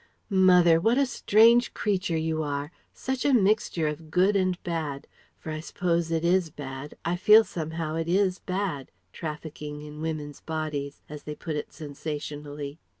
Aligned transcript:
'""Mother! 0.51 0.81
what 0.81 0.97
a 0.97 1.05
strange 1.05 1.75
creature 1.75 2.17
you 2.17 2.41
are! 2.41 2.71
Such 2.91 3.23
a 3.23 3.35
mixture 3.35 3.87
of 3.87 4.09
good 4.09 4.35
and 4.35 4.57
bad 4.63 5.05
for 5.37 5.51
I 5.51 5.59
suppose 5.59 6.09
it 6.09 6.25
is 6.25 6.49
bad, 6.49 6.97
I 7.05 7.15
feel 7.15 7.43
somehow 7.43 7.93
it 7.97 8.07
is 8.07 8.39
bad, 8.39 8.89
trafficking 9.13 9.83
in 9.83 10.01
women's 10.01 10.41
bodies, 10.41 11.03
as 11.07 11.21
they 11.21 11.35
put 11.35 11.55
it 11.55 11.71
sensationally. 11.71 12.79